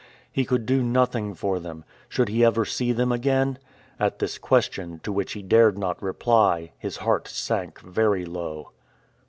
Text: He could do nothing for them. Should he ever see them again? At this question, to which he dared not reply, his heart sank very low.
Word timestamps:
He 0.31 0.45
could 0.45 0.65
do 0.65 0.81
nothing 0.81 1.35
for 1.35 1.59
them. 1.59 1.83
Should 2.09 2.27
he 2.29 2.43
ever 2.43 2.65
see 2.65 2.91
them 2.91 3.11
again? 3.11 3.59
At 3.99 4.17
this 4.17 4.39
question, 4.39 4.99
to 5.03 5.11
which 5.11 5.33
he 5.33 5.43
dared 5.43 5.77
not 5.77 6.01
reply, 6.01 6.71
his 6.79 6.97
heart 7.05 7.27
sank 7.27 7.79
very 7.81 8.25
low. 8.25 8.71